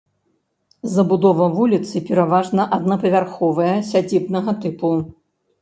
[0.93, 4.95] Забудова вуліцы пераважна аднапавярховая сядзібнага тыпу.